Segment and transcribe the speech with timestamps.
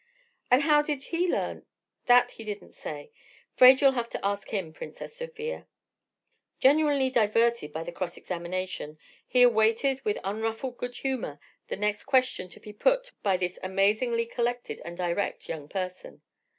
[0.49, 1.67] "And how did he learn—?"
[2.07, 3.11] "That he didn't say.
[3.55, 5.67] 'Fraid you'll have to ask him, Princess Sofia."
[6.59, 12.49] Genuinely diverted by the cross examination, he awaited with unruffled good humour the next question
[12.49, 16.23] to be put by this amazingly collected and direct young person.